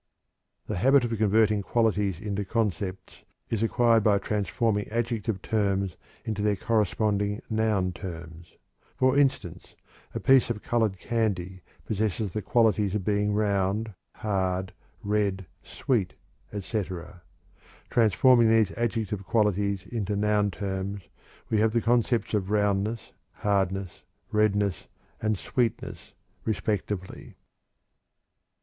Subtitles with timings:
[0.65, 6.55] The habit of converting qualities into concepts is acquired by transforming adjective terms into their
[6.55, 8.57] corresponding noun terms.
[8.95, 9.75] For instance,
[10.15, 16.15] a piece of colored candy possesses the qualities of being round, hard, red, sweet,
[16.51, 17.21] etc.
[17.91, 21.09] Transforming these adjective qualities into noun terms
[21.47, 24.87] we have the concepts of roundness, hardness, redness,
[25.21, 26.13] and sweetness,
[26.43, 27.35] respectively.